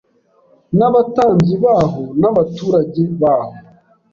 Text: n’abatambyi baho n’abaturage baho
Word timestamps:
n’abatambyi 0.77 1.55
baho 1.63 2.03
n’abaturage 2.21 3.01
baho 3.21 3.53